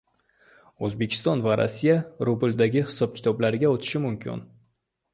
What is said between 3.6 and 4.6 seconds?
o‘tishi mumkin